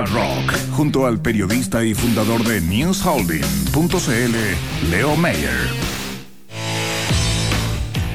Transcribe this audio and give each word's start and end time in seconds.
Hard 0.00 0.14
Rock, 0.14 0.54
junto 0.72 1.04
al 1.04 1.20
periodista 1.20 1.84
y 1.84 1.92
fundador 1.92 2.42
de 2.44 2.62
NewsHolding.cl, 2.62 4.90
Leo 4.90 5.14
Mayer. 5.14 5.68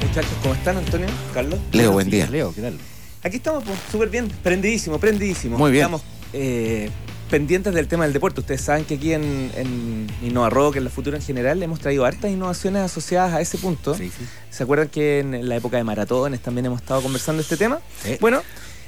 Muchachos, 0.01 0.31
¿cómo 0.41 0.55
están, 0.55 0.77
Antonio? 0.77 1.05
Carlos. 1.31 1.59
Leo, 1.73 1.91
buen 1.91 2.09
día. 2.09 2.27
Leo, 2.27 2.55
¿qué 2.55 2.63
tal? 2.63 2.79
Aquí 3.21 3.37
estamos, 3.37 3.63
pues, 3.65 3.77
súper 3.91 4.09
bien, 4.09 4.29
prendidísimo, 4.41 4.97
prendidísimo. 4.97 5.59
Muy 5.59 5.71
bien. 5.71 5.83
Estamos 5.83 6.01
eh, 6.33 6.89
pendientes 7.29 7.71
del 7.71 7.88
tema 7.88 8.05
del 8.05 8.13
deporte. 8.13 8.39
Ustedes 8.39 8.61
saben 8.61 8.86
que 8.86 8.95
aquí 8.95 9.13
en, 9.13 9.52
en 9.55 10.07
Innova 10.23 10.49
Rock, 10.49 10.77
en 10.77 10.86
la 10.86 10.89
Futura 10.89 11.17
en 11.17 11.23
general, 11.23 11.61
hemos 11.61 11.79
traído 11.79 12.05
hartas 12.05 12.31
innovaciones 12.31 12.81
asociadas 12.81 13.36
a 13.36 13.41
ese 13.41 13.59
punto. 13.59 13.93
Sí, 13.93 14.05
sí. 14.05 14.25
¿Se 14.49 14.63
acuerdan 14.63 14.88
que 14.88 15.20
en 15.20 15.47
la 15.47 15.55
época 15.55 15.77
de 15.77 15.83
maratones 15.83 16.39
también 16.39 16.65
hemos 16.65 16.81
estado 16.81 17.04
conversando 17.04 17.43
este 17.43 17.57
tema? 17.57 17.79
Sí. 18.04 18.17
Bueno, 18.20 18.41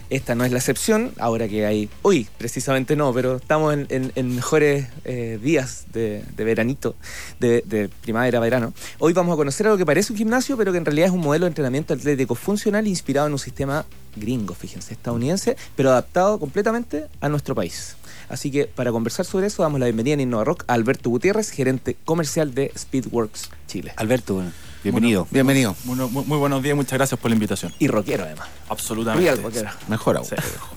esta 0.10 0.36
no 0.36 0.46
es 0.46 0.52
la 0.52 0.60
excepción, 0.60 1.12
ahora 1.20 1.48
que 1.48 1.66
hay... 1.66 1.90
Uy, 2.04 2.28
precisamente 2.38 2.96
no, 2.96 3.14
pero 3.14 3.38
estamos 3.38 3.76
en, 3.90 4.36
mejores 4.36 4.88
eh, 5.05 5.40
días 5.41 5.86
de, 5.94 6.23
veranito, 6.38 6.95
de, 7.40 7.64
de 7.66 7.90
primavera, 7.90 8.40
verano. 8.40 8.73
Hoy 9.00 9.14
vamos 9.14 9.34
a 9.34 9.38
conocer 9.38 9.67
algo 9.67 9.78
que 9.78 9.86
parece 9.86 10.14
un 10.14 10.17
gimnasio, 10.17 10.58
pero 10.58 10.72
que 10.72 10.78
en 10.78 10.86
realidad 10.86 11.08
es 11.08 11.14
un 11.14 11.22
modelo 11.22 11.45
de 11.45 11.50
entrenamiento 11.50 11.94
atlético 11.94 12.36
funcional 12.36 12.88
inspirado 12.88 13.28
en 13.28 13.34
un 13.34 13.40
sistema 13.40 13.86
gringo, 14.16 14.54
fíjense, 14.54 14.94
estadounidense, 14.94 15.58
pero 15.76 15.90
adaptado 15.91 16.39
completamente 16.39 17.08
a 17.22 17.30
nuestro 17.30 17.55
país. 17.55 17.95
Así 18.30 18.52
que 18.52 18.66
para 18.66 18.92
conversar 18.92 19.26
sobre 19.26 19.48
eso, 19.48 19.64
damos 19.64 19.80
la 19.80 19.86
bienvenida 19.86 20.16
en 20.16 20.22
Innova 20.22 20.44
Rock 20.44 20.66
a 20.67 20.73
Alberto 20.73 21.09
Gutiérrez, 21.09 21.50
gerente 21.50 21.95
comercial 22.03 22.53
de 22.53 22.72
Speedworks 22.78 23.50
Chile. 23.67 23.94
Alberto, 23.95 24.36
bueno, 24.36 24.52
bienvenido. 24.91 25.27
bienvenido. 25.32 25.76
Bueno, 25.84 26.09
muy, 26.09 26.23
muy 26.26 26.38
buenos 26.38 26.64
días, 26.64 26.76
muchas 26.76 26.94
gracias 26.94 27.20
por 27.20 27.30
la 27.30 27.36
invitación. 27.36 27.73
Y 27.80 27.88
rockero 27.88 28.23
además. 28.23 28.48
Absolutamente. 28.70 29.30
Real 29.30 29.44
rockero. 29.44 29.70
Mejor 29.88 30.18
aún. 30.18 30.26
Sí. 30.26 30.36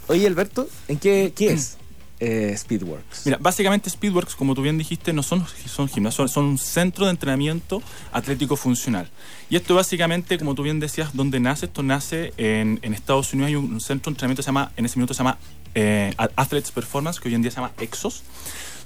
Oye, 0.09 0.27
Alberto, 0.27 0.68
¿en 0.88 0.98
qué, 0.98 1.32
qué 1.34 1.52
es 1.52 1.77
eh, 2.18 2.54
Speedworks? 2.56 3.23
Mira, 3.24 3.38
básicamente 3.41 3.88
Speedworks, 3.88 4.34
como 4.34 4.54
tú 4.54 4.62
bien 4.62 4.78
dijiste, 4.78 5.12
no 5.12 5.23
son, 5.23 5.45
son 5.66 5.88
gimnasios, 5.88 6.30
son 6.32 6.45
un 6.45 6.59
centro 6.59 7.04
de 7.04 7.12
entrenamiento 7.12 7.82
atlético 8.12 8.57
funcional. 8.57 9.09
Y 9.49 9.57
esto 9.57 9.74
básicamente, 9.74 10.38
como 10.38 10.54
tú 10.54 10.62
bien 10.62 10.80
decías, 10.80 11.10
¿dónde 11.15 11.40
nace? 11.40 11.66
Esto 11.66 11.82
nace 11.82 12.32
en, 12.37 12.79
en 12.82 12.95
Estados 12.95 13.32
Unidos, 13.32 13.49
hay 13.49 13.56
un, 13.56 13.73
un 13.73 13.80
centro 13.80 14.10
de 14.10 14.15
entrenamiento 14.15 14.40
que 14.40 14.45
se 14.45 14.49
llama, 14.49 14.73
en 14.77 14.84
ese 14.84 14.96
minuto 14.96 15.15
se 15.15 15.18
llama 15.18 15.38
eh, 15.74 16.12
Athletes 16.37 16.73
Performance, 16.73 17.21
que 17.21 17.29
hoy 17.29 17.34
en 17.34 17.43
día 17.43 17.51
se 17.51 17.56
llama 17.56 17.73
EXOS, 17.79 18.23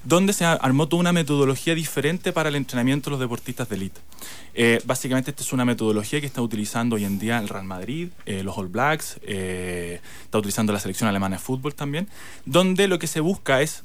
donde 0.05 0.33
se 0.33 0.45
armó 0.45 0.89
toda 0.89 1.01
una 1.01 1.13
metodología 1.13 1.75
diferente 1.75 2.33
para 2.33 2.49
el 2.49 2.57
entrenamiento 2.57 3.11
de 3.11 3.13
los 3.13 3.21
deportistas 3.21 3.69
de 3.69 3.77
élite. 3.77 4.01
Eh, 4.55 4.81
básicamente 4.85 5.31
esta 5.31 5.43
es 5.43 5.53
una 5.53 5.65
metodología 5.65 6.21
que 6.21 6.27
está 6.27 6.43
utilizando 6.43 6.97
hoy 6.97 7.05
en 7.05 7.19
día 7.19 7.39
el 7.39 7.49
Real 7.49 7.65
Madrid, 7.65 8.09
eh, 8.27 8.43
los 8.43 8.57
All 8.57 8.69
Blacks, 8.69 9.19
eh, 9.23 10.01
está 10.23 10.39
utilizando 10.39 10.73
la 10.73 10.79
selección 10.79 11.09
alemana 11.09 11.37
de 11.37 11.43
fútbol 11.43 11.75
también, 11.75 12.09
donde 12.45 12.87
lo 12.87 12.99
que 12.99 13.07
se 13.07 13.21
busca 13.21 13.63
es 13.63 13.83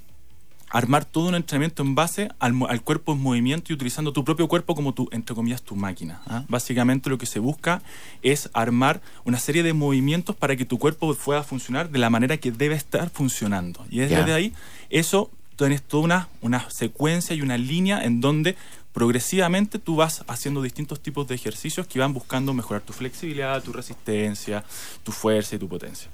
armar 0.69 1.05
todo 1.05 1.27
un 1.27 1.35
entrenamiento 1.35 1.81
en 1.81 1.95
base 1.95 2.29
al, 2.39 2.81
cuerpo 2.81 3.13
en 3.13 3.19
movimiento 3.19 3.71
y 3.71 3.73
utilizando 3.73 4.13
tu 4.13 4.23
propio 4.23 4.47
cuerpo 4.47 4.75
como 4.75 4.93
tu, 4.93 5.09
entre 5.11 5.35
comillas, 5.35 5.63
tu 5.63 5.75
máquina. 5.75 6.21
¿ah? 6.27 6.43
Básicamente 6.47 7.09
lo 7.09 7.17
que 7.17 7.25
se 7.25 7.39
busca 7.39 7.81
es 8.21 8.49
armar 8.53 9.01
una 9.23 9.39
serie 9.39 9.63
de 9.63 9.73
movimientos 9.73 10.35
para 10.35 10.55
que 10.55 10.65
tu 10.65 10.77
cuerpo 10.77 11.13
pueda 11.15 11.43
funcionar 11.43 11.89
de 11.89 11.99
la 11.99 12.09
manera 12.09 12.37
que 12.37 12.51
debe 12.51 12.75
estar 12.75 13.09
funcionando. 13.09 13.83
Y 13.89 13.99
desde 13.99 14.31
ahí, 14.31 14.53
eso 14.89 15.31
tienes 15.65 15.83
toda 15.83 16.03
una, 16.03 16.29
una 16.41 16.69
secuencia 16.69 17.35
y 17.35 17.41
una 17.41 17.57
línea 17.57 18.03
en 18.03 18.21
donde 18.21 18.55
progresivamente 18.93 19.79
tú 19.79 19.97
vas 19.97 20.23
haciendo 20.27 20.61
distintos 20.61 20.99
tipos 20.99 21.27
de 21.27 21.35
ejercicios 21.35 21.87
que 21.87 21.99
van 21.99 22.13
buscando 22.13 22.53
mejorar 22.53 22.81
tu 22.81 22.93
flexibilidad, 22.93 23.61
tu 23.61 23.71
resistencia, 23.73 24.63
tu 25.03 25.11
fuerza 25.11 25.55
y 25.55 25.59
tu 25.59 25.67
potencia. 25.67 26.09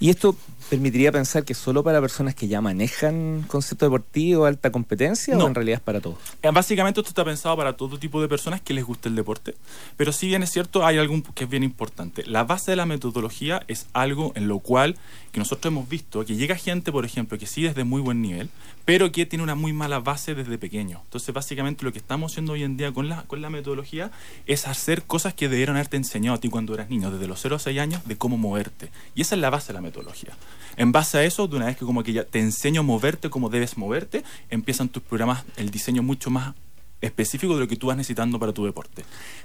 ¿Y 0.00 0.10
esto 0.10 0.36
permitiría 0.68 1.12
pensar 1.12 1.44
que 1.44 1.52
solo 1.54 1.84
para 1.84 2.00
personas 2.00 2.34
que 2.34 2.48
ya 2.48 2.60
manejan 2.62 3.44
concepto 3.46 3.84
deportivo, 3.86 4.46
alta 4.46 4.72
competencia, 4.72 5.36
No. 5.36 5.44
o 5.44 5.48
en 5.48 5.54
realidad 5.54 5.76
es 5.76 5.82
para 5.84 6.00
todos? 6.00 6.16
Eh, 6.42 6.50
Básicamente 6.52 7.00
esto 7.00 7.10
está 7.10 7.24
pensado 7.24 7.56
para 7.56 7.76
todo 7.76 7.98
tipo 7.98 8.20
de 8.22 8.26
personas 8.28 8.60
que 8.62 8.72
les 8.74 8.84
guste 8.84 9.08
el 9.08 9.14
deporte, 9.14 9.54
pero 9.96 10.12
si 10.12 10.26
bien 10.28 10.42
es 10.42 10.50
cierto, 10.50 10.84
hay 10.86 10.98
algo 10.98 11.22
que 11.34 11.44
es 11.44 11.50
bien 11.50 11.62
importante. 11.62 12.24
La 12.26 12.44
base 12.44 12.72
de 12.72 12.76
la 12.76 12.86
metodología 12.86 13.62
es 13.68 13.86
algo 13.92 14.32
en 14.34 14.48
lo 14.48 14.58
cual 14.60 14.96
que 15.30 15.38
nosotros 15.38 15.70
hemos 15.70 15.88
visto 15.88 16.24
que 16.24 16.36
llega 16.36 16.56
gente, 16.56 16.90
por 16.92 17.04
ejemplo, 17.04 17.38
que 17.38 17.46
sí 17.46 17.62
desde 17.62 17.84
muy 17.84 18.00
buen 18.02 18.20
nivel, 18.20 18.50
pero 18.84 19.12
que 19.12 19.24
tiene 19.24 19.42
una 19.42 19.54
muy 19.54 19.72
mala 19.72 19.98
base 20.00 20.34
desde 20.34 20.58
pequeño. 20.58 21.00
Entonces, 21.04 21.34
básicamente 21.34 21.84
lo 21.84 21.92
que 21.92 21.98
estamos 21.98 22.32
haciendo 22.32 22.52
hoy 22.54 22.64
en 22.64 22.76
día 22.76 22.92
con 22.92 23.08
la, 23.08 23.22
con 23.22 23.40
la 23.40 23.48
metodología 23.48 24.10
es 24.46 24.66
hacer 24.66 25.02
cosas 25.04 25.32
que 25.34 25.48
debieron 25.48 25.76
haberte 25.76 25.96
enseñado 25.96 26.36
a 26.36 26.40
ti 26.40 26.48
cuando 26.48 26.74
eras 26.74 26.90
niño, 26.90 27.10
desde 27.10 27.28
los 27.28 27.40
0 27.40 27.56
a 27.56 27.58
6 27.60 27.78
años, 27.78 28.04
de 28.04 28.16
cómo 28.18 28.36
moverte. 28.36 28.90
Y 29.14 29.22
esa 29.22 29.34
es 29.36 29.40
la 29.40 29.50
base 29.52 29.68
de 29.68 29.74
la 29.74 29.80
metodología. 29.80 30.36
En 30.76 30.90
base 30.90 31.18
a 31.18 31.24
eso, 31.24 31.46
de 31.46 31.56
una 31.56 31.66
vez 31.66 31.76
que 31.76 31.84
como 31.84 32.02
que 32.02 32.12
ya 32.12 32.24
te 32.24 32.40
enseño 32.40 32.80
a 32.80 32.84
moverte, 32.84 33.30
cómo 33.30 33.48
debes 33.48 33.76
moverte, 33.76 34.24
empiezan 34.50 34.88
tus 34.88 35.02
programas, 35.04 35.44
el 35.56 35.70
diseño 35.70 36.02
mucho 36.02 36.30
más 36.30 36.54
específico 37.00 37.54
de 37.54 37.60
lo 37.60 37.68
que 37.68 37.76
tú 37.76 37.88
vas 37.88 37.96
necesitando 37.96 38.38
para 38.38 38.52
tu 38.52 38.64
deporte. 38.64 39.04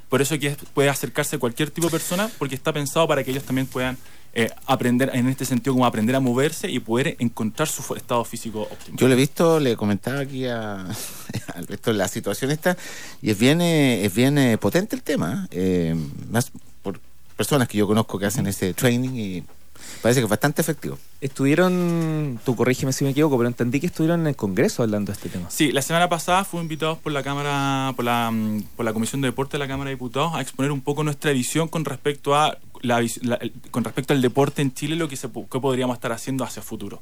Por 0.10 0.22
eso 0.22 0.40
que 0.40 0.56
puede 0.74 0.90
acercarse 0.90 1.38
cualquier 1.38 1.70
tipo 1.70 1.88
de 1.88 1.92
persona 1.92 2.30
porque 2.40 2.56
está 2.56 2.74
pensado 2.74 3.08
para 3.08 3.24
que 3.24 3.32
ellos 3.32 3.44
también 3.44 3.68
puedan 3.68 3.98
eh, 4.34 4.50
aprender 4.68 5.10
en 5.14 5.28
este 5.28 5.46
sentido 5.46 5.74
como 5.74 5.86
aprender 5.86 6.16
a 6.16 6.20
moverse 6.20 6.70
y 6.70 6.80
poder 6.80 7.16
encontrar 7.20 7.68
su 7.68 7.96
estado 7.96 8.24
físico 8.24 8.62
óptimo. 8.62 8.98
Yo 8.98 9.08
le 9.08 9.16
he 9.16 9.18
visto, 9.18 9.60
le 9.60 9.76
comentaba 9.76 10.20
aquí 10.20 10.46
a 10.46 10.86
a 11.48 11.58
Alberto 11.58 11.92
la 11.94 12.08
situación 12.08 12.52
esta, 12.52 12.78
y 13.22 13.32
es 13.32 13.38
bien, 13.40 13.62
eh, 13.62 14.06
es 14.06 14.14
bien 14.14 14.38
eh, 14.38 14.58
potente 14.58 14.96
el 14.96 15.04
tema. 15.04 15.48
eh, 15.52 15.96
más 16.30 16.52
por 16.84 17.00
personas 17.36 17.68
que 17.68 17.78
yo 17.78 17.88
conozco 17.88 18.20
que 18.20 18.26
hacen 18.26 18.48
ese 18.48 18.74
training 18.74 19.16
y 19.16 19.44
parece 20.02 20.20
que 20.22 20.26
es 20.26 20.30
bastante 20.30 20.62
efectivo. 20.62 20.98
Estuvieron, 21.22 22.40
tú 22.46 22.56
corrígeme 22.56 22.92
si 22.94 23.04
me 23.04 23.12
equivoco, 23.12 23.38
pero 23.38 23.48
entendí 23.48 23.80
que 23.80 23.88
estuvieron 23.88 24.22
en 24.22 24.28
el 24.28 24.36
Congreso 24.36 24.84
hablando 24.84 25.12
de 25.12 25.14
este 25.16 25.30
tema. 25.30 25.50
Sí, 25.50 25.72
la 25.72 25.82
semana 25.82 26.10
pasada 26.10 26.44
fuimos 26.44 26.64
invitados 26.66 26.98
por 26.98 27.12
la 27.12 27.24
Cámara, 27.24 27.94
por 27.96 28.06
la, 28.06 28.30
mm, 28.32 28.64
por 28.76 28.86
la 28.86 28.94
Comisión 28.94 29.22
de 29.22 29.30
Deporte 29.30 29.54
de 29.54 29.60
la 29.60 29.68
Cámara 29.68 29.90
de 29.90 29.96
Diputados 29.96 30.34
a 30.36 30.42
exponer 30.42 30.72
un 30.72 30.82
poco 30.82 31.04
nuestra 31.04 31.32
visión 31.32 31.68
con 31.68 31.86
respecto 31.86 32.36
a 32.36 32.58
la, 32.82 33.02
la- 33.22 33.36
el- 33.36 33.54
con 33.72 33.84
respecto 33.84 34.14
al 34.14 34.22
deporte 34.22 34.62
en 34.62 34.74
Chile, 34.74 34.96
lo 34.96 35.08
que 35.08 35.16
se 35.16 35.28
que 35.30 35.60
podríamos 35.60 35.96
estar 35.96 36.12
haciendo 36.12 36.44
hacia 36.44 36.62
futuro. 36.62 37.02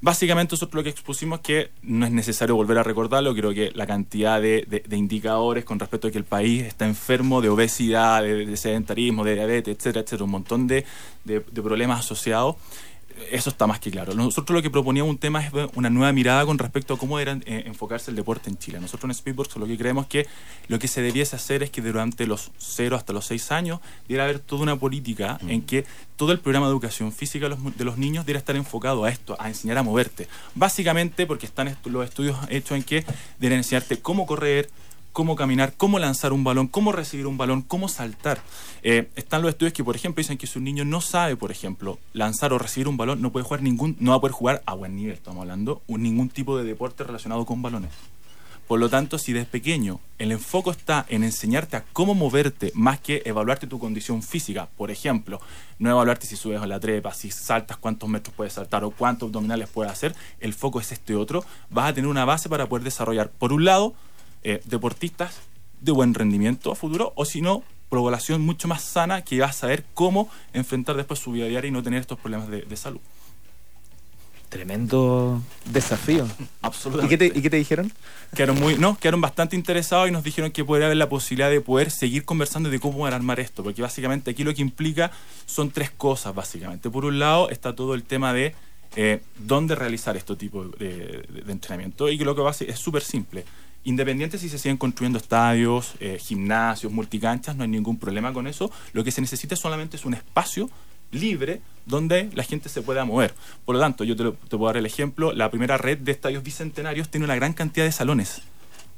Básicamente 0.00 0.52
nosotros 0.52 0.74
lo 0.74 0.82
que 0.84 0.90
expusimos 0.90 1.40
es 1.40 1.44
que 1.44 1.70
no 1.82 2.04
es 2.06 2.12
necesario 2.12 2.54
volver 2.54 2.78
a 2.78 2.82
recordarlo, 2.82 3.34
creo 3.34 3.54
que 3.54 3.70
la 3.74 3.86
cantidad 3.86 4.40
de, 4.40 4.84
indicadores 4.90 5.64
con 5.64 5.78
respecto 5.78 6.08
a 6.08 6.10
que 6.10 6.18
el 6.18 6.24
país 6.24 6.64
está 6.64 6.86
enfermo 6.86 7.40
de 7.40 7.48
obesidad, 7.48 8.22
de, 8.22 8.46
de 8.46 8.56
sedentarismo, 8.56 9.24
de 9.24 9.34
diabetes, 9.34 9.76
etcétera, 9.76 10.00
etcétera, 10.00 10.24
un 10.24 10.30
montón 10.30 10.66
de 10.66 10.84
problemas 11.62 12.00
asociados, 12.00 12.56
eso 13.30 13.50
está 13.50 13.66
más 13.66 13.80
que 13.80 13.90
claro. 13.90 14.14
Nosotros 14.14 14.54
lo 14.54 14.62
que 14.62 14.70
proponíamos 14.70 15.10
un 15.10 15.18
tema 15.18 15.44
es 15.44 15.52
una 15.74 15.90
nueva 15.90 16.12
mirada 16.12 16.44
con 16.44 16.58
respecto 16.58 16.94
a 16.94 16.98
cómo 16.98 17.18
era 17.18 17.38
eh, 17.46 17.64
enfocarse 17.66 18.10
el 18.10 18.16
deporte 18.16 18.50
en 18.50 18.58
Chile. 18.58 18.78
Nosotros 18.80 19.08
en 19.10 19.14
Speedworks 19.14 19.56
lo 19.56 19.66
que 19.66 19.78
creemos 19.78 20.06
que 20.06 20.26
lo 20.68 20.78
que 20.78 20.88
se 20.88 21.02
debiese 21.02 21.36
hacer 21.36 21.62
es 21.62 21.70
que 21.70 21.80
durante 21.80 22.26
los 22.26 22.50
0 22.58 22.96
hasta 22.96 23.12
los 23.12 23.26
6 23.26 23.52
años 23.52 23.80
debiera 24.02 24.24
haber 24.24 24.38
toda 24.38 24.62
una 24.62 24.76
política 24.76 25.38
en 25.48 25.62
que 25.62 25.84
todo 26.16 26.32
el 26.32 26.40
programa 26.40 26.66
de 26.66 26.72
educación 26.72 27.12
física 27.12 27.48
de 27.48 27.84
los, 27.84 27.98
niños 27.98 28.24
debiera 28.24 28.38
estar 28.38 28.56
enfocado 28.56 29.04
a 29.04 29.10
esto, 29.10 29.36
a 29.38 29.48
enseñar 29.48 29.78
a 29.78 29.82
moverte. 29.82 30.28
Básicamente 30.54 31.26
porque 31.26 31.46
están 31.46 31.76
los 31.84 32.04
estudios 32.04 32.36
hechos 32.48 32.76
en 32.76 32.82
que 32.82 33.04
deberían 33.38 33.58
enseñarte 33.58 33.98
cómo 33.98 34.26
correr, 34.26 34.70
cómo 35.16 35.34
caminar, 35.34 35.72
cómo 35.78 35.98
lanzar 35.98 36.34
un 36.34 36.44
balón, 36.44 36.66
cómo 36.66 36.92
recibir 36.92 37.26
un 37.26 37.38
balón, 37.38 37.62
cómo 37.62 37.88
saltar. 37.88 38.38
Eh, 38.82 39.08
están 39.16 39.40
los 39.40 39.48
estudios 39.48 39.72
que, 39.72 39.82
por 39.82 39.96
ejemplo, 39.96 40.20
dicen 40.20 40.36
que 40.36 40.46
si 40.46 40.58
un 40.58 40.64
niño 40.66 40.84
no 40.84 41.00
sabe, 41.00 41.36
por 41.36 41.50
ejemplo, 41.50 41.98
lanzar 42.12 42.52
o 42.52 42.58
recibir 42.58 42.86
un 42.86 42.98
balón, 42.98 43.22
no 43.22 43.32
puede 43.32 43.44
jugar 43.46 43.62
ningún, 43.62 43.96
no 43.98 44.10
va 44.10 44.18
a 44.18 44.20
poder 44.20 44.34
jugar 44.34 44.62
a 44.66 44.74
buen 44.74 44.94
nivel, 44.94 45.14
estamos 45.14 45.40
hablando, 45.40 45.80
un- 45.86 46.02
ningún 46.02 46.28
tipo 46.28 46.58
de 46.58 46.64
deporte 46.64 47.02
relacionado 47.02 47.46
con 47.46 47.62
balones. 47.62 47.92
Por 48.68 48.78
lo 48.78 48.90
tanto, 48.90 49.16
si 49.16 49.32
desde 49.32 49.46
pequeño 49.46 50.00
el 50.18 50.32
enfoque 50.32 50.68
está 50.68 51.06
en 51.08 51.24
enseñarte 51.24 51.78
a 51.78 51.84
cómo 51.94 52.12
moverte 52.14 52.70
más 52.74 53.00
que 53.00 53.22
evaluarte 53.24 53.66
tu 53.66 53.78
condición 53.78 54.22
física, 54.22 54.68
por 54.76 54.90
ejemplo, 54.90 55.40
no 55.78 55.88
evaluarte 55.88 56.26
si 56.26 56.36
subes 56.36 56.60
a 56.60 56.66
la 56.66 56.78
trepa, 56.78 57.14
si 57.14 57.30
saltas 57.30 57.78
cuántos 57.78 58.06
metros 58.10 58.34
puedes 58.36 58.52
saltar 58.52 58.84
o 58.84 58.90
cuántos 58.90 59.28
abdominales 59.28 59.70
puedes 59.70 59.90
hacer, 59.90 60.14
el 60.40 60.52
foco 60.52 60.78
es 60.78 60.92
este 60.92 61.14
otro, 61.16 61.42
vas 61.70 61.88
a 61.88 61.94
tener 61.94 62.10
una 62.10 62.26
base 62.26 62.50
para 62.50 62.68
poder 62.68 62.84
desarrollar, 62.84 63.30
por 63.30 63.54
un 63.54 63.64
lado, 63.64 63.94
eh, 64.42 64.60
deportistas 64.64 65.36
de 65.80 65.92
buen 65.92 66.14
rendimiento 66.14 66.72
a 66.72 66.74
futuro, 66.74 67.12
o 67.16 67.24
si 67.24 67.40
no, 67.42 67.62
población 67.88 68.40
mucho 68.42 68.66
más 68.68 68.82
sana 68.82 69.22
que 69.22 69.38
va 69.40 69.46
a 69.46 69.52
saber 69.52 69.84
cómo 69.94 70.28
enfrentar 70.52 70.96
después 70.96 71.20
su 71.20 71.32
vida 71.32 71.46
diaria 71.46 71.68
y 71.68 71.70
no 71.72 71.82
tener 71.82 72.00
estos 72.00 72.18
problemas 72.18 72.48
de, 72.48 72.62
de 72.62 72.76
salud. 72.76 73.00
Tremendo 74.48 75.42
desafío. 75.64 76.24
¿Y 76.38 76.44
Absolutamente. 76.62 77.18
qué 77.18 77.30
te, 77.30 77.38
y 77.38 77.42
qué 77.42 77.50
te 77.50 77.56
dijeron? 77.56 77.92
quedaron 78.34 78.58
muy 78.58 78.76
no 78.76 78.96
quedaron 78.98 79.20
bastante 79.20 79.54
interesados 79.56 80.08
y 80.08 80.10
nos 80.12 80.22
dijeron 80.24 80.50
que 80.50 80.64
podría 80.64 80.86
haber 80.86 80.96
la 80.98 81.08
posibilidad 81.08 81.48
de 81.50 81.60
poder 81.60 81.90
seguir 81.92 82.24
conversando 82.24 82.70
de 82.70 82.80
cómo 82.80 83.06
armar 83.06 83.38
esto 83.38 83.62
porque 83.62 83.82
básicamente 83.82 84.32
aquí 84.32 84.42
lo 84.44 84.52
que 84.52 84.62
implica 84.62 85.12
son 85.46 85.70
tres 85.70 85.90
cosas 85.92 86.34
básicamente 86.34 86.90
por 86.90 87.04
un 87.04 87.20
lado 87.20 87.50
está 87.50 87.74
todo 87.76 87.94
el 87.94 88.02
tema 88.02 88.32
de 88.32 88.52
eh, 88.96 89.20
dónde 89.38 89.76
realizar 89.76 90.16
este 90.16 90.34
tipo 90.34 90.64
de, 90.64 90.88
de- 91.28 91.42
de 91.44 91.52
entrenamiento 91.52 92.08
y 92.08 92.18
que 92.18 92.24
lo 92.24 92.34
que 92.34 92.40
va 92.42 92.48
a 92.48 92.50
hacer 92.50 92.68
es 92.68 92.78
súper 92.80 93.02
simple 93.02 93.44
independiente 93.86 94.38
si 94.38 94.48
se 94.48 94.58
siguen 94.58 94.76
construyendo 94.76 95.18
estadios 95.18 95.94
eh, 96.00 96.18
gimnasios 96.20 96.92
multicanchas 96.92 97.56
no 97.56 97.62
hay 97.62 97.70
ningún 97.70 97.98
problema 97.98 98.32
con 98.32 98.46
eso 98.46 98.70
lo 98.92 99.02
que 99.02 99.10
se 99.10 99.20
necesita 99.22 99.56
solamente 99.56 99.96
es 99.96 100.04
un 100.04 100.14
espacio 100.14 100.68
libre 101.10 101.60
donde 101.84 102.30
la 102.34 102.42
gente 102.42 102.68
se 102.68 102.82
pueda 102.82 103.04
mover. 103.04 103.34
Por 103.64 103.74
lo 103.74 103.80
tanto, 103.80 104.04
yo 104.04 104.16
te, 104.16 104.24
puedo 104.32 104.66
dar 104.66 104.76
el 104.76 104.86
ejemplo, 104.86 105.32
la 105.32 105.50
primera 105.50 105.78
red 105.78 105.98
de 105.98 106.12
estadios 106.12 106.42
bicentenarios 106.42 107.08
tiene 107.08 107.24
una 107.24 107.36
gran 107.36 107.52
cantidad 107.52 107.84
de 107.84 107.92
salones 107.92 108.42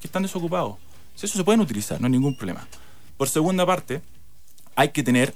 que 0.00 0.06
están 0.06 0.22
desocupados. 0.22 0.76
Si 1.14 1.26
Eso 1.26 1.36
se 1.36 1.44
pueden 1.44 1.60
utilizar, 1.60 2.00
no 2.00 2.06
hay 2.06 2.12
ningún 2.12 2.36
problema. 2.36 2.66
Por 3.16 3.28
segunda 3.28 3.66
parte, 3.66 4.00
hay 4.74 4.90
que 4.90 5.02
tener 5.02 5.34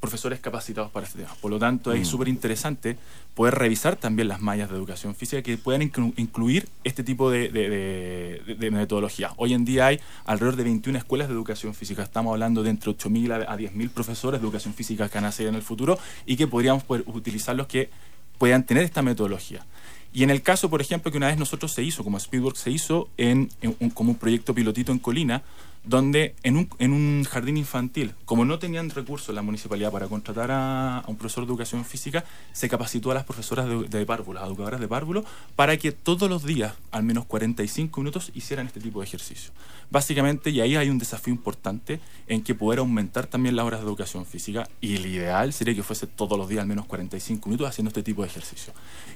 profesores 0.00 0.40
capacitados 0.40 0.90
para 0.90 1.06
este 1.06 1.18
tema. 1.20 1.34
Por 1.42 1.50
lo 1.50 1.58
tanto, 1.58 1.92
es 1.92 2.08
súper 2.08 2.28
interesante 2.28 2.96
poder 3.34 3.54
revisar 3.54 3.96
también 3.96 4.28
las 4.28 4.40
mallas 4.40 4.70
de 4.70 4.76
educación 4.76 5.14
física 5.14 5.42
que 5.42 5.58
puedan 5.58 5.82
inclu- 5.82 6.14
incluir 6.16 6.68
este 6.84 7.04
tipo 7.04 7.30
de, 7.30 7.50
de- 7.50 7.68
de- 7.68 8.54
de 8.54 8.70
metodología. 8.70 9.32
Hoy 9.36 9.52
en 9.52 9.64
día 9.66 9.86
hay 9.88 10.00
alrededor 10.24 10.56
de 10.56 10.64
21 10.64 10.96
escuelas 10.98 11.28
de 11.28 11.34
educación 11.34 11.74
física. 11.74 12.02
Estamos 12.02 12.32
hablando 12.32 12.62
de 12.62 12.70
entre 12.70 12.90
8.000 12.90 13.46
a 13.46 13.52
a 13.52 13.56
10.000 13.58 13.90
profesores 13.90 14.40
de 14.40 14.46
educación 14.46 14.72
física 14.74 15.08
que 15.08 15.16
van 15.18 15.26
a 15.26 15.32
ser 15.32 15.46
en 15.48 15.54
el 15.54 15.62
futuro 15.62 15.98
y 16.24 16.36
que 16.36 16.46
podríamos 16.46 16.82
poder 16.82 17.04
utilizarlos 17.06 17.66
que 17.66 17.90
puedan 18.38 18.64
tener 18.64 18.84
esta 18.84 19.02
metodología. 19.02 19.66
Y 20.12 20.24
en 20.24 20.30
el 20.30 20.42
caso, 20.42 20.68
por 20.70 20.80
ejemplo, 20.80 21.12
que 21.12 21.18
una 21.18 21.28
vez 21.28 21.38
nosotros 21.38 21.72
se 21.72 21.82
hizo, 21.84 22.02
como 22.02 22.18
Speedwork 22.18 22.56
se 22.56 22.70
hizo 22.70 23.08
en, 23.16 23.48
en 23.60 23.76
un- 23.78 23.90
como 23.90 24.10
un 24.12 24.16
proyecto 24.16 24.54
pilotito 24.54 24.92
en 24.92 24.98
Colina, 24.98 25.42
donde 25.84 26.34
en 26.42 26.56
un, 26.56 26.68
en 26.78 26.92
un 26.92 27.24
jardín 27.24 27.56
infantil, 27.56 28.14
como 28.24 28.44
no 28.44 28.58
tenían 28.58 28.90
recursos 28.90 29.34
la 29.34 29.42
municipalidad 29.42 29.90
para 29.90 30.08
contratar 30.08 30.50
a, 30.50 31.02
un 31.06 31.16
profesor 31.16 31.44
de 31.44 31.50
educación 31.50 31.84
física, 31.84 32.24
se 32.52 32.68
capacitó 32.68 33.10
a 33.10 33.14
las 33.14 33.24
profesoras 33.24 33.66
de, 33.66 33.88
de 33.88 34.06
párvulos, 34.06 34.42
educadoras 34.42 34.80
de 34.80 34.88
párvulos, 34.88 35.24
para 35.56 35.76
que 35.78 35.92
todos 35.92 36.28
los 36.28 36.44
días, 36.44 36.74
al 36.90 37.02
menos 37.02 37.24
45 37.24 38.00
minutos, 38.00 38.30
hicieran 38.34 38.66
este 38.66 38.80
tipo 38.80 39.00
de 39.00 39.06
ejercicio. 39.06 39.52
Básicamente, 39.90 40.50
y 40.50 40.60
ahí 40.60 40.76
hay 40.76 40.88
un 40.90 40.98
desafío 40.98 41.32
importante 41.32 41.98
en 42.28 42.42
que 42.42 42.54
poder 42.54 42.78
aumentar 42.78 43.26
también 43.26 43.56
las 43.56 43.64
horas 43.64 43.80
de 43.80 43.86
educación 43.86 44.26
física, 44.26 44.68
y 44.80 44.96
el 44.96 45.06
ideal 45.06 45.52
sería 45.52 45.74
que 45.74 45.82
fuese 45.82 46.06
todos 46.06 46.38
los 46.38 46.48
días 46.48 46.60
al 46.60 46.68
menos 46.68 46.86
45 46.86 47.48
minutos 47.48 47.68
haciendo 47.68 47.88
este 47.88 48.02
tipo 48.02 48.22
de 48.22 48.28
ejercicio. 48.28 48.72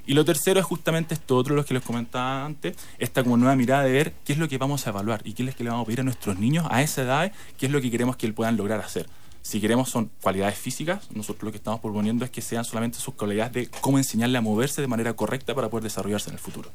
Y 0.06 0.14
lo 0.14 0.24
tercero 0.24 0.60
es 0.60 0.66
justamente 0.66 1.14
esto 1.14 1.36
otro, 1.36 1.54
lo 1.54 1.64
que 1.64 1.74
les 1.74 1.82
comentaba 1.82 2.44
antes, 2.44 2.76
esta 2.98 3.22
como 3.22 3.36
nueva 3.36 3.54
mirada 3.54 3.84
de 3.84 3.92
ver 3.92 4.14
qué 4.24 4.32
es 4.32 4.38
lo 4.38 4.48
que 4.48 4.58
vamos 4.58 4.86
a 4.86 4.90
evaluar 4.90 5.20
y 5.24 5.34
qué 5.34 5.42
es 5.42 5.50
lo 5.50 5.54
que 5.54 5.64
le 5.64 5.70
vamos 5.70 5.84
a 5.84 5.86
pedir 5.86 6.00
a 6.00 6.04
nuestros 6.04 6.38
niños 6.38 6.53
a 6.70 6.82
esa 6.82 7.02
edad, 7.02 7.32
qué 7.58 7.66
es 7.66 7.72
lo 7.72 7.80
que 7.80 7.90
queremos 7.90 8.16
que 8.16 8.32
puedan 8.32 8.56
lograr 8.56 8.80
hacer. 8.80 9.08
Si 9.42 9.60
queremos 9.60 9.90
son 9.90 10.10
cualidades 10.22 10.56
físicas, 10.56 11.10
nosotros 11.10 11.44
lo 11.44 11.50
que 11.50 11.58
estamos 11.58 11.80
proponiendo 11.80 12.24
es 12.24 12.30
que 12.30 12.40
sean 12.40 12.64
solamente 12.64 12.98
sus 12.98 13.14
cualidades 13.14 13.52
de 13.52 13.68
cómo 13.80 13.98
enseñarle 13.98 14.38
a 14.38 14.40
moverse 14.40 14.80
de 14.80 14.86
manera 14.86 15.12
correcta 15.14 15.54
para 15.54 15.68
poder 15.68 15.84
desarrollarse 15.84 16.30
en 16.30 16.34
el 16.34 16.40
futuro. 16.40 16.70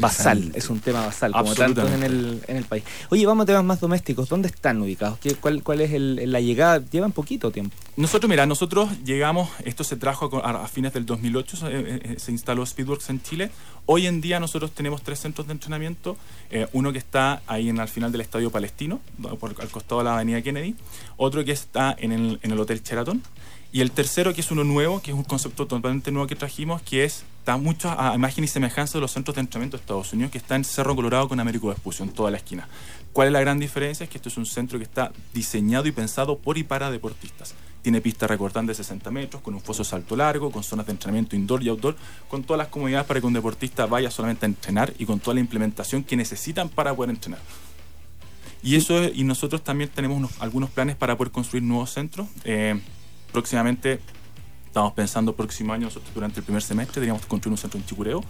Basal, 0.00 0.52
es 0.54 0.68
un 0.70 0.80
tema 0.80 1.04
basal, 1.06 1.32
como 1.32 1.54
tantos 1.54 1.90
en 1.92 2.02
el, 2.02 2.42
en 2.48 2.56
el 2.56 2.64
país. 2.64 2.84
Oye, 3.10 3.24
vamos 3.26 3.44
a 3.44 3.46
temas 3.46 3.64
más 3.64 3.80
domésticos. 3.80 4.28
¿Dónde 4.28 4.48
están 4.48 4.80
ubicados? 4.82 5.18
¿Qué, 5.18 5.34
cuál, 5.34 5.62
¿Cuál 5.62 5.80
es 5.80 5.92
el- 5.92 6.30
la 6.32 6.40
llegada? 6.40 6.82
Llevan 6.90 7.12
poquito 7.12 7.50
tiempo. 7.50 7.76
Nosotros, 7.96 8.28
mira, 8.28 8.46
nosotros 8.46 8.88
llegamos, 9.04 9.48
esto 9.64 9.84
se 9.84 9.96
trajo 9.96 10.30
a, 10.44 10.64
a 10.64 10.68
fines 10.68 10.92
del 10.92 11.06
2008, 11.06 11.56
se, 11.56 11.66
eh, 11.66 11.70
eh, 12.02 12.14
se 12.18 12.32
instaló 12.32 12.64
Speedworks 12.66 13.10
en 13.10 13.22
Chile. 13.22 13.50
Hoy 13.86 14.06
en 14.06 14.20
día 14.20 14.40
nosotros 14.40 14.70
tenemos 14.72 15.02
tres 15.02 15.20
centros 15.20 15.46
de 15.46 15.52
entrenamiento, 15.52 16.16
eh, 16.50 16.66
uno 16.72 16.90
que 16.92 16.98
está 16.98 17.42
ahí 17.46 17.68
en, 17.68 17.78
al 17.80 17.88
final 17.88 18.10
del 18.12 18.22
Estadio 18.22 18.50
Palestino, 18.50 19.00
por, 19.38 19.54
al 19.60 19.68
costado 19.68 19.98
de 20.00 20.04
la 20.06 20.14
Avenida 20.14 20.40
Kennedy, 20.42 20.74
otro 21.18 21.44
que 21.44 21.52
está 21.52 21.94
en 21.98 22.12
el, 22.12 22.38
en 22.42 22.50
el 22.50 22.58
Hotel 22.58 22.82
Sheraton, 22.82 23.22
y 23.74 23.80
el 23.80 23.90
tercero, 23.90 24.32
que 24.32 24.40
es 24.40 24.50
uno 24.52 24.62
nuevo, 24.62 25.02
que 25.02 25.10
es 25.10 25.16
un 25.16 25.24
concepto 25.24 25.66
totalmente 25.66 26.12
nuevo 26.12 26.28
que 26.28 26.36
trajimos, 26.36 26.80
que 26.82 27.02
es, 27.02 27.24
está 27.40 27.56
mucho 27.56 27.90
a 27.90 28.14
imagen 28.14 28.44
y 28.44 28.46
semejanza 28.46 28.98
de 28.98 29.00
los 29.02 29.10
centros 29.10 29.34
de 29.34 29.40
entrenamiento 29.40 29.76
de 29.76 29.80
Estados 29.82 30.12
Unidos, 30.12 30.30
que 30.30 30.38
está 30.38 30.54
en 30.54 30.62
Cerro 30.64 30.94
Colorado 30.94 31.28
con 31.28 31.40
Américo 31.40 31.66
Vespucio, 31.68 32.04
en 32.04 32.12
toda 32.12 32.30
la 32.30 32.36
esquina. 32.36 32.68
¿Cuál 33.12 33.26
es 33.28 33.32
la 33.32 33.40
gran 33.40 33.58
diferencia? 33.58 34.04
Es 34.04 34.10
que 34.10 34.18
esto 34.18 34.28
es 34.28 34.36
un 34.36 34.46
centro 34.46 34.78
que 34.78 34.84
está 34.84 35.10
diseñado 35.32 35.88
y 35.88 35.92
pensado 35.92 36.38
por 36.38 36.56
y 36.56 36.62
para 36.62 36.90
deportistas. 36.92 37.54
Tiene 37.82 38.00
pistas 38.00 38.30
recortantes 38.30 38.78
de 38.78 38.84
60 38.84 39.10
metros, 39.10 39.42
con 39.42 39.54
un 39.54 39.60
foso 39.60 39.82
salto 39.82 40.14
largo, 40.16 40.52
con 40.52 40.62
zonas 40.62 40.86
de 40.86 40.92
entrenamiento 40.92 41.34
indoor 41.34 41.62
y 41.64 41.68
outdoor, 41.68 41.96
con 42.28 42.44
todas 42.44 42.58
las 42.58 42.68
comodidades 42.68 43.06
para 43.08 43.20
que 43.20 43.26
un 43.26 43.32
deportista 43.32 43.86
vaya 43.86 44.10
solamente 44.10 44.46
a 44.46 44.48
entrenar 44.48 44.94
y 44.98 45.04
con 45.04 45.18
toda 45.18 45.34
la 45.34 45.40
implementación 45.40 46.04
que 46.04 46.16
necesitan 46.16 46.68
para 46.68 46.94
poder 46.94 47.10
entrenar. 47.10 47.40
Y 48.62 48.76
eso 48.76 49.02
es- 49.02 49.12
y 49.16 49.24
nosotros 49.24 49.62
también 49.62 49.90
tenemos 49.90 50.16
unos- 50.16 50.32
algunos 50.40 50.70
planes 50.70 50.96
para 50.96 51.16
poder 51.18 51.32
construir 51.32 51.62
nuevos 51.64 51.90
centros. 51.92 52.28
Eh, 52.44 52.80
próximamente, 53.34 53.98
estamos 54.64 54.92
pensando 54.92 55.34
próximo 55.34 55.72
año, 55.72 55.86
nosotros 55.86 56.14
durante 56.14 56.38
el 56.38 56.44
primer 56.44 56.62
semestre 56.62 56.94
deberíamos 57.00 57.26
construir 57.26 57.50
un 57.52 57.58
centro 57.58 57.78
en 57.80 57.84
Chicureo. 57.84 58.24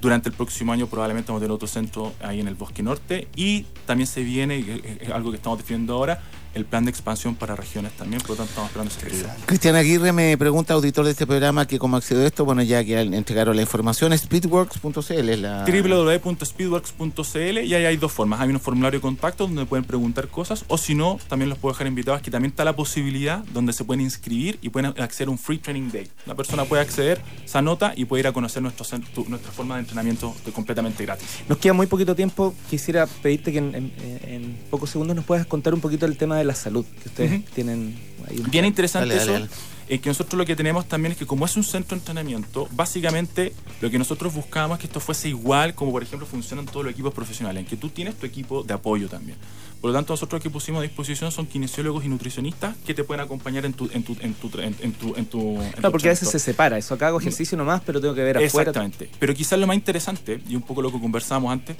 Durante 0.00 0.28
el 0.28 0.34
próximo 0.36 0.72
año 0.72 0.86
probablemente 0.86 1.26
vamos 1.32 1.40
a 1.40 1.44
tener 1.44 1.52
otro 1.54 1.66
centro 1.66 2.14
ahí 2.22 2.38
en 2.38 2.46
el 2.46 2.54
Bosque 2.54 2.84
Norte 2.84 3.26
y 3.34 3.62
también 3.84 4.06
se 4.06 4.22
viene, 4.22 4.58
y 4.60 4.70
es- 4.84 5.02
es 5.02 5.10
algo 5.10 5.30
que 5.32 5.38
estamos 5.38 5.58
definiendo 5.58 5.94
ahora, 5.94 6.22
el 6.54 6.64
plan 6.64 6.84
de 6.84 6.90
expansión 6.90 7.34
para 7.34 7.54
regiones 7.56 7.92
también, 7.92 8.20
por 8.20 8.30
lo 8.30 8.36
tanto 8.36 8.50
estamos 8.50 8.70
esperando 8.70 8.92
esa 8.94 9.00
actividad. 9.06 9.36
Cristian 9.46 9.76
Aguirre 9.76 10.12
me 10.12 10.36
pregunta, 10.38 10.74
auditor 10.74 11.04
de 11.04 11.12
este 11.12 11.26
programa, 11.26 11.66
que 11.66 11.78
cómo 11.78 11.96
accedió 11.96 12.22
a 12.24 12.26
esto. 12.26 12.44
Bueno, 12.44 12.62
ya 12.62 12.84
que 12.84 12.98
entregaron 13.00 13.54
la 13.56 13.62
información, 13.62 14.16
speedworks.cl 14.16 15.28
es 15.28 15.38
la... 15.38 15.64
www.speedworks.cl 15.64 17.58
y 17.64 17.74
ahí 17.74 17.84
hay 17.84 17.96
dos 17.96 18.12
formas. 18.12 18.40
Hay 18.40 18.48
un 18.50 18.60
formulario 18.60 18.98
de 18.98 19.02
contacto 19.02 19.46
donde 19.46 19.66
pueden 19.66 19.84
preguntar 19.84 20.28
cosas 20.28 20.64
o 20.68 20.78
si 20.78 20.94
no, 20.94 21.18
también 21.28 21.48
los 21.48 21.58
puedo 21.58 21.72
dejar 21.74 21.86
invitados 21.86 22.22
que 22.22 22.30
también 22.30 22.50
está 22.50 22.64
la 22.64 22.74
posibilidad 22.76 23.44
donde 23.52 23.72
se 23.72 23.84
pueden 23.84 24.00
inscribir 24.02 24.58
y 24.62 24.68
pueden 24.70 24.92
acceder 25.00 25.28
a 25.28 25.30
un 25.30 25.38
free 25.38 25.58
training 25.58 25.90
day. 25.90 26.08
La 26.26 26.34
persona 26.34 26.64
puede 26.64 26.82
acceder, 26.82 27.20
se 27.44 27.58
anota 27.58 27.92
y 27.96 28.04
puede 28.04 28.20
ir 28.20 28.26
a 28.26 28.32
conocer 28.32 28.62
nuestro 28.62 28.84
centro- 28.84 29.24
nuestra 29.28 29.52
forma 29.52 29.74
de 29.76 29.80
entrenamiento 29.80 30.34
de- 30.44 30.52
completamente 30.52 31.04
gratis. 31.04 31.26
Nos 31.48 31.58
queda 31.58 31.72
muy 31.72 31.86
poquito 31.86 32.14
tiempo. 32.14 32.54
Quisiera 32.70 33.06
pedirte 33.06 33.52
que 33.52 33.58
en, 33.58 33.74
en- 33.74 33.92
en 34.26 34.58
pocos 34.70 34.90
segundos 34.90 35.14
nos 35.16 35.24
puedas 35.24 35.46
contar 35.46 35.74
un 35.74 35.80
poquito 35.80 36.06
el 36.06 36.16
tema 36.16 36.37
de 36.38 36.44
la 36.44 36.54
salud 36.54 36.84
que 37.02 37.08
ustedes 37.08 37.44
tienen 37.46 37.98
ahí. 38.28 38.38
un- 38.38 38.50
Bien 38.50 38.64
interesante 38.64 39.08
Dale, 39.08 39.20
dale, 39.20 39.32
eso. 39.32 39.40
dale. 39.46 39.78
Es 39.88 40.02
que 40.02 40.10
nosotros 40.10 40.36
lo 40.38 40.44
que 40.44 40.54
tenemos 40.54 40.86
también 40.86 41.12
es 41.12 41.18
que 41.18 41.24
como 41.24 41.46
es 41.46 41.56
un 41.56 41.64
centro 41.64 41.96
de 41.96 42.00
entrenamiento, 42.00 42.68
básicamente 42.72 43.54
lo 43.80 43.90
que 43.90 43.98
nosotros 43.98 44.34
buscábamos 44.34 44.76
es 44.76 44.80
que 44.82 44.86
esto 44.86 45.00
fuese 45.00 45.30
igual 45.30 45.74
como 45.74 45.92
por 45.92 46.02
ejemplo 46.02 46.26
funcionan 46.26 46.66
todos 46.66 46.84
los 46.84 46.92
equipos 46.92 47.14
profesionales, 47.14 47.62
en 47.62 47.66
que 47.66 47.76
tú 47.78 47.88
tienes 47.88 48.14
tu 48.16 48.26
equipo 48.26 48.62
de 48.62 48.74
apoyo 48.74 49.08
también. 49.08 49.38
Por 49.80 49.90
lo 49.90 49.96
tanto, 49.96 50.12
nosotros 50.12 50.40
lo 50.40 50.42
que 50.42 50.50
pusimos 50.50 50.80
a 50.80 50.82
disposición 50.82 51.32
son 51.32 51.46
kinesiólogos 51.46 52.04
y 52.04 52.08
nutricionistas 52.08 52.76
que 52.84 52.92
te 52.92 53.02
pueden 53.04 53.24
acompañar 53.24 53.64
en 53.64 53.72
tu 53.72 53.88
en 53.94 54.02
tu 54.02 54.14
en 54.20 54.34
tu 54.34 54.50
en, 54.60 54.76
en 54.82 54.92
tu 54.92 55.14
en 55.16 55.24
tu 55.24 55.38
en 55.62 55.70
Claro, 55.70 55.82
tu 55.82 55.90
porque 55.92 56.08
a 56.08 56.10
veces 56.10 56.28
se 56.28 56.38
separa. 56.38 56.76
Eso 56.76 56.92
acá 56.94 57.06
hago 57.08 57.18
ejercicio 57.20 57.56
nomás, 57.56 57.80
pero 57.86 57.98
tengo 57.98 58.14
que 58.14 58.22
ver 58.24 58.36
afuera. 58.36 58.70
Exactamente. 58.70 59.08
Pero 59.18 59.32
quizás 59.34 59.58
lo 59.58 59.66
más 59.66 59.76
interesante, 59.76 60.42
y 60.48 60.54
un 60.54 60.62
poco 60.62 60.82
lo 60.82 60.92
que 60.92 60.98
conversábamos 61.00 61.50
antes, 61.52 61.76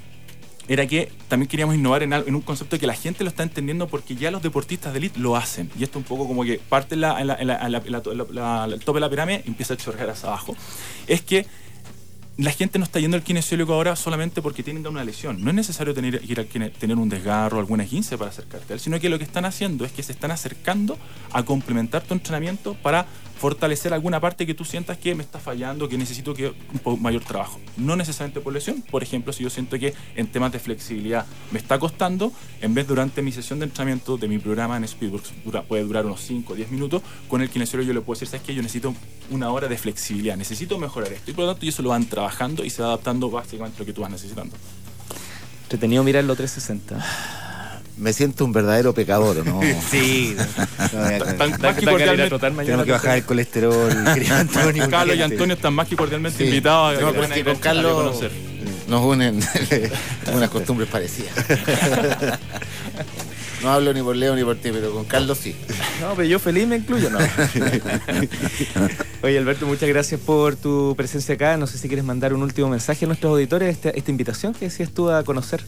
era 0.68 0.86
que 0.86 1.10
también 1.28 1.48
queríamos 1.48 1.74
innovar 1.74 2.02
en, 2.02 2.12
en 2.12 2.34
un 2.34 2.42
concepto 2.42 2.78
que 2.78 2.86
la 2.86 2.94
gente 2.94 3.24
lo 3.24 3.30
está 3.30 3.42
entendiendo 3.42 3.88
porque 3.88 4.14
ya 4.14 4.30
los 4.30 4.42
deportistas 4.42 4.92
de 4.92 4.98
elite 4.98 5.18
lo 5.18 5.34
hacen. 5.36 5.70
Y 5.78 5.82
esto 5.84 5.98
un 5.98 6.04
poco 6.04 6.26
como 6.28 6.44
que 6.44 6.60
parte 6.68 6.94
en, 6.94 7.00
la, 7.00 7.24
la- 7.24 8.64
el 8.66 8.80
tope 8.84 8.96
de 8.96 9.00
la 9.00 9.10
pirámide 9.10 9.42
y 9.44 9.48
empieza 9.48 9.74
a 9.74 9.76
chorrear 9.76 10.10
hacia 10.10 10.28
abajo. 10.28 10.56
Es 11.06 11.22
que 11.22 11.46
la 12.36 12.52
gente 12.52 12.78
no 12.78 12.84
está 12.84 13.00
yendo 13.00 13.16
al 13.16 13.24
kinesiólogo 13.24 13.74
ahora 13.74 13.96
solamente 13.96 14.40
porque 14.42 14.62
tienen 14.62 14.86
una 14.86 15.02
lesión. 15.02 15.42
No 15.42 15.50
es 15.50 15.56
necesario 15.56 15.92
tener, 15.92 16.22
ir 16.24 16.38
kine- 16.48 16.70
tener 16.70 16.96
un 16.96 17.08
desgarro, 17.08 17.58
alguna 17.58 17.84
15 17.84 18.16
para 18.16 18.30
acercarte 18.30 18.72
a 18.72 18.74
él, 18.74 18.80
sino 18.80 19.00
que 19.00 19.08
lo 19.08 19.18
que 19.18 19.24
están 19.24 19.44
haciendo 19.44 19.84
es 19.84 19.90
que 19.90 20.04
se 20.04 20.12
están 20.12 20.30
acercando 20.30 20.96
a 21.32 21.42
complementar 21.42 22.02
tu 22.02 22.14
entrenamiento 22.14 22.74
para 22.74 23.06
fortalecer 23.38 23.94
alguna 23.94 24.20
parte 24.20 24.46
que 24.46 24.54
tú 24.54 24.64
sientas 24.64 24.98
que 24.98 25.14
me 25.14 25.22
está 25.22 25.38
fallando, 25.38 25.88
que 25.88 25.96
necesito 25.96 26.34
que 26.34 26.52
un 26.84 27.02
mayor 27.02 27.24
trabajo. 27.24 27.60
No 27.76 27.96
necesariamente 27.96 28.40
por 28.40 28.52
lesión. 28.52 28.82
Por 28.82 29.02
ejemplo, 29.02 29.32
si 29.32 29.44
yo 29.44 29.50
siento 29.50 29.78
que 29.78 29.94
en 30.16 30.26
temas 30.26 30.52
de 30.52 30.58
flexibilidad 30.58 31.24
me 31.52 31.58
está 31.58 31.78
costando, 31.78 32.32
en 32.60 32.74
vez 32.74 32.86
durante 32.86 33.22
mi 33.22 33.32
sesión 33.32 33.60
de 33.60 33.66
entrenamiento 33.66 34.16
de 34.16 34.28
mi 34.28 34.38
programa 34.38 34.76
en 34.76 34.86
Speedworks, 34.86 35.32
puede 35.68 35.84
durar 35.84 36.04
unos 36.04 36.20
5 36.20 36.52
o 36.52 36.56
10 36.56 36.70
minutos, 36.70 37.02
con 37.28 37.40
el 37.40 37.48
kinesiólogo 37.48 37.86
yo 37.86 37.94
le 37.94 38.00
puedo 38.00 38.18
decir, 38.18 38.28
¿sabes 38.28 38.44
qué? 38.44 38.54
Yo 38.54 38.62
necesito 38.62 38.94
una 39.30 39.50
hora 39.50 39.68
de 39.68 39.78
flexibilidad, 39.78 40.36
necesito 40.36 40.78
mejorar 40.78 41.12
esto. 41.12 41.30
Y 41.30 41.34
por 41.34 41.44
lo 41.44 41.52
tanto, 41.52 41.64
ellos 41.64 41.78
lo 41.78 41.90
van 41.90 42.06
trabajando 42.06 42.64
y 42.64 42.70
se 42.70 42.82
va 42.82 42.88
adaptando 42.88 43.30
básicamente 43.30 43.76
a 43.76 43.80
lo 43.80 43.86
que 43.86 43.92
tú 43.92 44.02
vas 44.02 44.10
necesitando. 44.10 44.56
Entretenido 45.64 46.02
mirarlo 46.02 46.34
360. 46.34 47.47
Me 47.98 48.12
siento 48.12 48.44
un 48.44 48.52
verdadero 48.52 48.92
pecador, 48.94 49.44
¿no? 49.44 49.60
Sí. 49.90 50.36
Más 51.58 51.76
que 51.76 51.84
cordialmente-. 51.86 52.38
Tenemos 52.64 52.84
que 52.86 52.92
bajar 52.92 53.16
el 53.18 53.24
colesterol, 53.24 53.90
querido 54.14 54.36
Antonio. 54.36 54.88
Carlos 54.88 55.16
y. 55.16 55.22
Antonio 55.22 55.54
están 55.54 55.74
más 55.74 55.88
que 55.88 55.96
cordialmente 55.96 56.38
Sí. 56.38 56.44
invitados 56.44 56.98
a 56.98 57.00
No, 57.00 57.12
que 57.12 57.44
con 57.44 57.56
Carlos 57.56 57.92
conocer. 57.94 58.30
nos 58.86 59.04
unen 59.04 59.40
unas 60.32 60.50
costumbres 60.50 60.88
parecidas. 60.88 61.32
No 63.62 63.72
hablo 63.72 63.92
ni 63.92 64.00
por 64.02 64.14
Leo 64.14 64.36
ni 64.36 64.44
por 64.44 64.54
ti, 64.56 64.70
pero 64.72 64.92
con 64.92 65.04
Carlos 65.04 65.36
sí. 65.42 65.56
No, 66.00 66.14
pero 66.14 66.28
yo 66.28 66.38
feliz 66.38 66.68
me 66.68 66.76
incluyo, 66.76 67.10
¿no? 67.10 67.18
Oye, 69.22 69.36
Alberto, 69.38 69.66
muchas 69.66 69.88
gracias 69.88 70.20
por 70.20 70.54
tu 70.54 70.94
presencia 70.96 71.34
acá. 71.34 71.56
No 71.56 71.66
sé 71.66 71.76
si 71.78 71.88
quieres 71.88 72.04
mandar 72.04 72.32
un 72.32 72.42
último 72.44 72.68
mensaje 72.68 73.04
a 73.04 73.08
nuestros 73.08 73.30
auditores, 73.32 73.68
esta, 73.74 73.90
esta 73.90 74.10
invitación 74.12 74.52
que 74.54 74.66
decías 74.66 74.90
tú 74.92 75.10
a 75.10 75.24
conocer. 75.24 75.64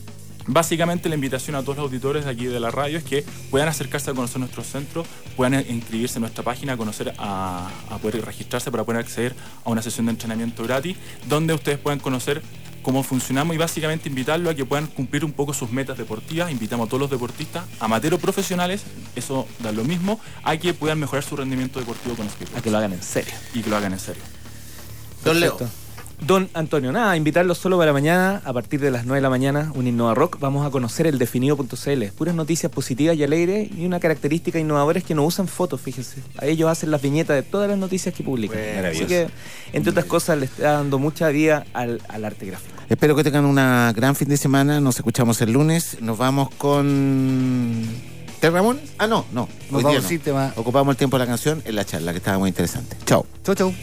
Básicamente 0.52 1.09
la 1.09 1.14
invitación 1.14 1.54
a 1.54 1.61
todos 1.62 1.76
los 1.76 1.85
auditores 1.85 2.25
de 2.25 2.30
aquí 2.33 2.47
de 2.47 2.59
la 2.59 2.73
radio 2.73 2.99
es 2.99 3.04
que 3.04 3.25
puedan 3.52 3.69
acercarse 3.69 4.11
a 4.11 4.14
conocer 4.14 4.40
nuestros 4.40 4.66
centros, 4.66 5.07
puedan 5.37 5.54
inscribirse 5.71 6.16
en 6.19 6.23
nuestra 6.23 6.42
página, 6.42 6.73
a 6.73 6.76
conocer, 6.76 7.14
a, 7.19 7.71
a 7.88 7.99
poder 7.99 8.25
registrarse 8.25 8.69
para 8.73 8.83
poder 8.83 9.00
acceder 9.00 9.37
a 9.64 9.71
una 9.71 9.80
sesión 9.80 10.07
de 10.07 10.11
entrenamiento 10.11 10.64
gratis, 10.64 10.97
donde 11.28 11.54
ustedes 11.54 11.78
puedan 11.78 12.00
conocer 12.00 12.42
cómo 12.83 13.04
funcionamos 13.04 13.54
y 13.54 13.59
básicamente 13.59 14.09
invitarlo 14.09 14.50
a 14.50 14.54
que 14.57 14.64
puedan 14.64 14.88
cumplir 14.88 15.25
un 15.25 15.33
poco 15.33 15.54
sus 15.54 15.71
metas 15.71 15.97
deportivas. 15.97 16.50
Invitamos 16.50 16.88
a 16.88 16.90
todos 16.90 17.02
los 17.02 17.11
deportistas, 17.11 17.64
amateurs 17.78 18.16
o 18.16 18.19
profesionales, 18.19 18.83
eso 19.14 19.47
da 19.61 19.71
lo 19.71 19.85
mismo, 19.85 20.19
a 20.42 20.57
que 20.57 20.75
puedan 20.75 20.99
mejorar 20.99 21.23
su 21.23 21.37
rendimiento 21.37 21.78
deportivo 21.78 22.16
con 22.16 22.26
A 22.26 22.30
skateboard 22.30 22.62
que 22.64 22.71
lo 22.73 22.78
hagan 22.78 22.92
en 22.92 23.02
serio. 23.04 23.35
y 23.54 23.62
que 23.62 23.71
lo 23.71 23.76
hagan 23.76 23.92
en 23.92 24.00
serio. 24.00 24.23
Don 25.25 25.38
Leo. 25.38 25.57
Don 26.27 26.50
Antonio, 26.55 26.93
nada, 26.93 27.17
invitarlos 27.17 27.59
solo 27.59 27.79
para 27.79 27.93
mañana, 27.93 28.43
a 28.45 28.53
partir 28.53 28.79
de 28.81 28.91
las 28.91 29.07
9 29.07 29.17
de 29.19 29.23
la 29.23 29.31
mañana, 29.31 29.73
un 29.75 29.87
Innova 29.87 30.15
Rock. 30.15 30.39
Vamos 30.39 30.67
a 30.67 30.71
conocer 30.71 31.07
el 31.07 31.19
definido.cl. 31.19 32.05
Puras 32.17 32.35
noticias 32.35 32.71
positivas 32.71 33.17
y 33.17 33.25
alegres 33.25 33.71
y 33.77 33.87
una 33.87 34.00
característica 34.00 34.59
innovadora 34.59 34.99
es 34.99 35.05
que 35.05 35.15
no 35.15 35.25
usan 35.25 35.49
fotos, 35.49 35.81
fíjense. 35.81 36.23
A 36.37 36.47
ellos 36.47 36.71
hacen 36.71 36.91
las 36.91 37.00
viñetas 37.00 37.37
de 37.37 37.43
todas 37.43 37.69
las 37.69 37.79
noticias 37.79 38.15
que 38.15 38.23
publican. 38.23 38.59
Bueno, 38.59 38.89
Así 38.89 39.07
que, 39.07 39.29
entre 39.73 39.91
otras 39.91 40.05
cosas, 40.05 40.39
le 40.39 40.45
está 40.45 40.73
dando 40.73 40.99
mucha 40.99 41.29
vida 41.31 41.65
al, 41.73 42.03
al 42.09 42.25
arte 42.25 42.47
gráfico. 42.47 42.75
Espero 42.89 43.17
que 43.17 43.25
tengan 43.25 43.47
una 43.47 43.93
gran 43.97 44.15
fin 44.15 44.29
de 44.29 44.37
semana. 44.37 44.81
Nos 44.81 44.97
escuchamos 44.97 45.41
el 45.41 45.53
lunes. 45.53 45.99
Nos 46.00 46.19
vamos 46.19 46.50
con. 46.50 47.87
¿Te 48.41 48.50
Ramón? 48.50 48.81
Ah, 48.99 49.07
no, 49.07 49.25
no. 49.33 49.49
Nos 49.71 49.83
vamos 49.83 50.03
no. 50.03 50.09
sin 50.09 50.21
tema. 50.21 50.53
Ocupamos 50.57 50.93
el 50.93 50.97
tiempo 50.97 51.19
de 51.19 51.25
la 51.25 51.27
canción 51.27 51.62
en 51.65 51.77
la 51.77 51.85
charla, 51.85 52.12
que 52.12 52.19
estaba 52.19 52.39
muy 52.39 52.49
interesante. 52.49 52.97
Chao. 53.07 53.27
Chau, 53.45 53.55
chau. 53.55 53.75